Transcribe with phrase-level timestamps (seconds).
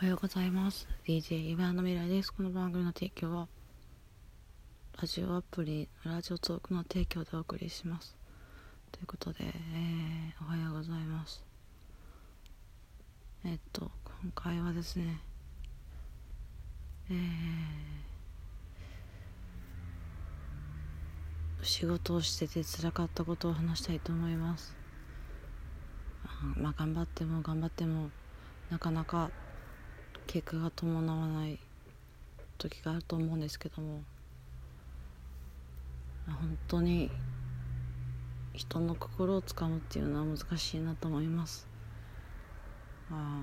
[0.00, 0.88] おはようございます。
[1.06, 2.32] DJ 岩の未来です。
[2.32, 3.48] この番組の提供は
[4.98, 8.16] ラジオアプリラジオトークの提供でお送りします。
[8.92, 11.44] ということで、えー、おはようございます。
[13.44, 13.90] えっと
[14.22, 15.20] 今回はですね
[17.10, 17.18] えー、
[21.62, 24.74] 仕事をしてて辛かったことを話したいと思います。
[26.56, 28.08] まあ頑張っても頑張っても
[28.70, 29.30] なかなか
[30.32, 31.58] 結果が伴わない
[32.56, 34.00] 時があると思うんですけども
[36.24, 37.10] 本当に
[38.52, 41.66] 人の心をつかむっていうのは難しいなと思います。
[43.10, 43.42] あ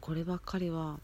[0.00, 1.00] こればっかりは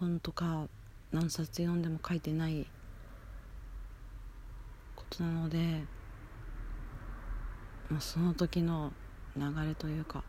[0.00, 0.66] 本とか
[1.12, 2.66] 何冊読んでも書いてない
[4.94, 5.82] ことなので、
[7.90, 8.94] まあ、その時の
[9.36, 10.24] 流れというか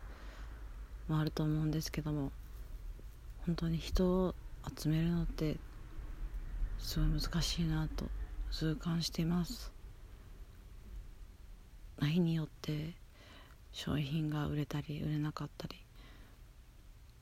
[1.07, 2.33] もあると思うんですけども
[3.47, 4.35] 本当に人を
[4.77, 5.55] 集めるのって
[6.77, 8.05] すごい難しいなと
[8.51, 9.71] 痛感しています。
[12.01, 12.93] 日によって
[13.71, 15.77] 商品が売れたり売れなかったり、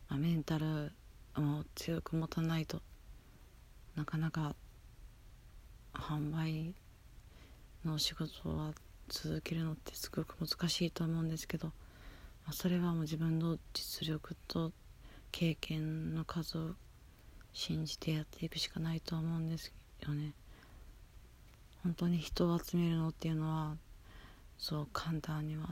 [0.10, 0.92] まあ、メンタル
[1.38, 2.82] を強く持たないと
[3.96, 4.56] なかなか
[5.94, 6.74] 販売
[7.86, 8.72] の仕事は
[9.10, 11.74] 続けるのってすごく難しいと思うんですけど、ま
[12.48, 14.72] あ、それはもう自分の実力と
[15.38, 16.70] 経験の数を
[17.52, 20.32] 信じてやっていくしかないと思うんですよね。
[21.84, 23.76] 本当に人を集めるのっていうのは
[24.58, 25.68] そう簡単には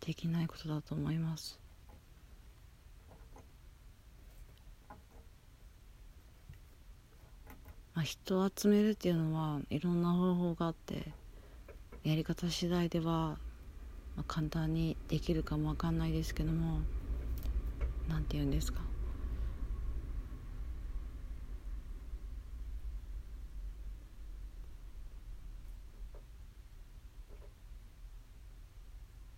[0.00, 1.60] できないことだと思います。
[7.92, 11.12] まあ、人を集めるっていうのはいろんな方法があって
[12.02, 13.36] やり方次第では、
[14.16, 16.80] まあ、簡単にできるかもわかんないですけども
[18.12, 18.80] 何て言うんですか？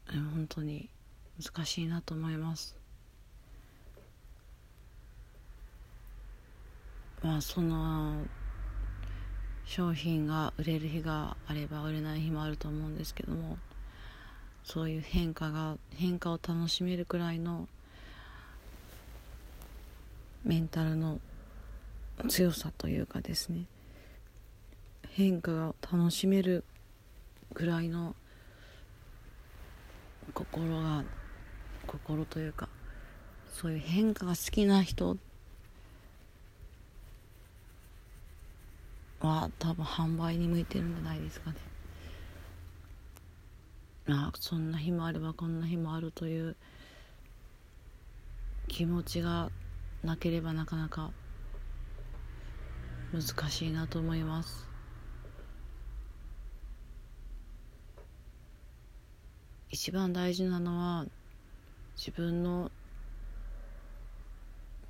[0.07, 0.91] 本当に
[1.43, 2.77] 難しいなと思います。
[7.23, 8.25] まあその
[9.65, 13.56] 商品が売れる日があれば売れない日もあると思うんですけども
[14.62, 17.67] そういう変化が変化を楽しめるくらいの
[20.44, 21.21] メンタルの
[22.28, 23.65] 強さというかですね
[25.10, 26.65] 変化が楽しめる
[27.53, 28.15] ぐらいの
[30.32, 31.05] 心が
[31.87, 32.69] 心というか
[33.53, 35.16] そういう変化が好きな人
[39.21, 41.56] は多分販売に向いてるんじゃないですかね。
[44.09, 46.56] あそんな日もあればこんな日もあるという
[48.69, 49.50] 気持ちが
[50.05, 51.11] なければなかなか
[53.13, 54.69] 難しいなと思います。
[59.71, 61.07] 一番大事なのは
[61.97, 62.71] 自分の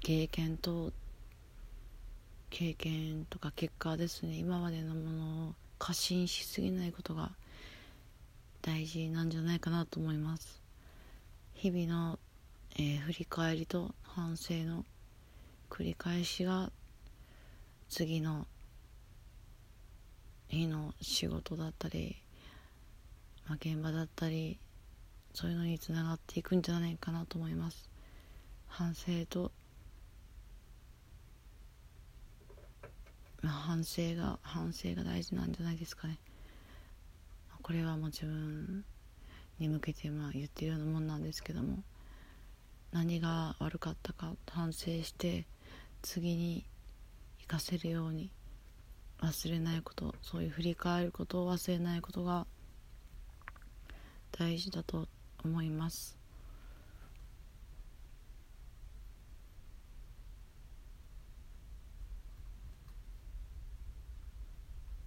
[0.00, 0.92] 経験と
[2.50, 4.34] 経験とか結果ですね。
[4.34, 7.30] 今までのものを過信しすぎないことが
[8.62, 10.60] 大事なんじゃないかなと思います。
[11.54, 12.18] 日々の、
[12.76, 14.84] えー、振り返りと反省の
[15.74, 16.70] 繰り返しが
[17.88, 18.46] 次の
[20.46, 22.22] 日の仕事だったり、
[23.48, 24.60] まあ、現場だったり
[25.32, 27.90] そういうのにつながっていくんじゃないかなと思います。
[28.68, 29.50] 反省と、
[33.42, 36.20] まあ、反省が反省が大事なんじゃないですかね。
[37.62, 38.84] これはもう自分
[39.58, 41.82] に向けてまあ言ってるようなもんなんですけども
[42.92, 45.46] 何が悪かったか反省して
[46.04, 46.66] 次に
[47.40, 48.30] 生かせるように
[49.22, 52.46] 忘れないことそういう振り返ることを忘れないことが
[54.30, 55.08] 大事だと
[55.42, 56.18] 思います。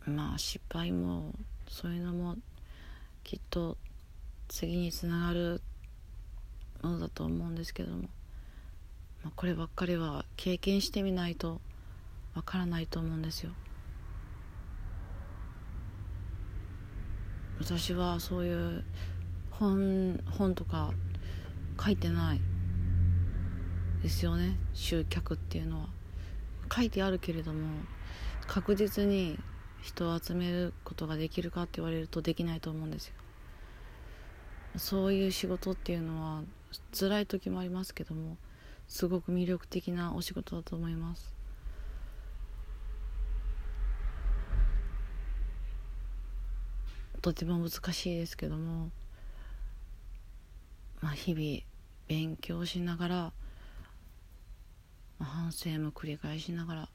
[0.08, 1.36] まあ失敗も
[1.68, 2.38] そういうのも
[3.24, 3.78] きっと
[4.48, 5.62] 次につながる
[6.82, 8.17] ものだと思うんですけども。
[9.24, 11.62] まあ、こればっかりは経験してみないと
[12.36, 13.52] わからないと思うんですよ。
[17.60, 18.84] 私はそういう
[19.52, 20.92] 本本とか
[21.84, 22.42] 書いてない
[24.04, 24.58] ですよね。
[24.74, 25.98] 集客っていうのは。
[26.74, 27.68] 書いてあるけれども
[28.46, 29.40] 確実に
[29.82, 33.14] 人を集めることができるかって言われるとできないと思うんですよ。
[34.76, 36.44] そういう仕事っていうのは
[36.92, 38.38] 辛い時もありますけども
[38.88, 41.38] すごく魅力的なお仕事だと思います。
[47.22, 48.90] とても難しいですけども
[51.02, 51.60] まあ日々
[52.08, 53.16] 勉強しながら、
[55.20, 56.90] まあ、反省も繰り返しながら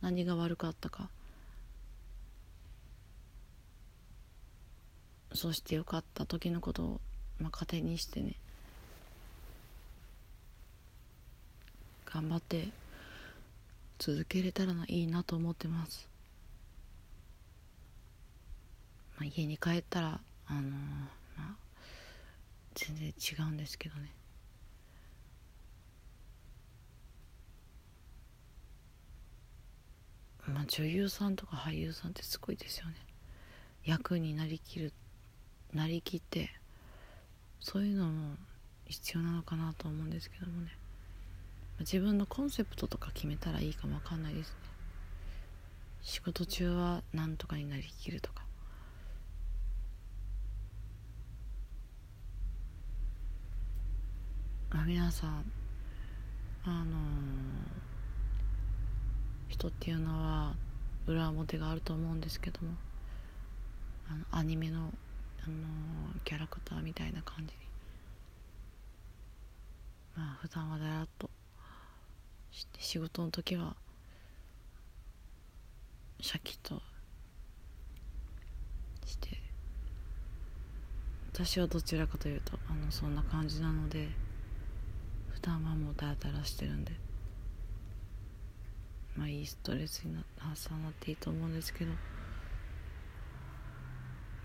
[0.00, 1.10] 何が悪かったか
[5.34, 7.00] そしてよかった時のことを、
[7.38, 8.36] まあ、糧にしてね
[12.14, 12.68] 頑張って
[13.98, 16.08] 続けれたらいいなと思ってます、
[19.16, 20.76] まあ、家に帰ったらあのー、ま
[21.38, 21.56] あ
[22.76, 24.12] 全然違うんですけどね。
[30.46, 32.94] まあ女優さんとか俳優さんってすごいですよね。
[33.84, 34.92] 役になりきる
[35.72, 36.50] なりきって
[37.58, 38.36] そういうのも
[38.86, 40.83] 必要なのかなと思うんですけどもね。
[41.80, 44.54] 自分のコンセプトとか決めたらいいかもわかんないですね。
[46.02, 48.44] 仕事中は何とかになりきるとか。
[54.70, 55.44] あ皆さん
[56.64, 56.86] あのー、
[59.48, 60.54] 人っていうのは
[61.06, 62.72] 裏表があると思うんですけども
[64.10, 64.92] あのアニメの、あのー、
[66.24, 67.50] キャラクターみたいな感じに。
[70.16, 71.30] まあ普段はだらっと
[72.78, 73.74] 仕事の時は
[76.20, 76.80] シャキッと
[79.04, 79.40] して
[81.32, 84.08] 私はどちらかというとあのそんな感じなので
[85.32, 86.92] 普段はもうダラダラしてるんで
[89.16, 91.90] まあいいストレスにな発散になっていいと思うんですけど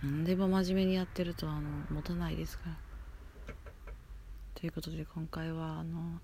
[0.03, 2.77] 何でも真面目にやってるとあの持たないですから。
[4.55, 6.19] ということで今回はあの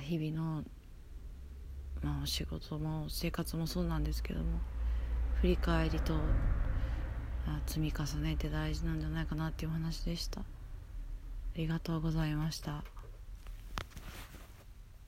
[0.00, 0.64] 日々の、
[2.06, 4.60] まあ、仕事も生活もそうなんですけども
[5.40, 6.14] 振り返りと
[7.66, 10.40] 積み重ねて大事なんじゃないかなっていうお話でした。
[10.40, 10.44] あ
[11.56, 12.95] りがとうございました。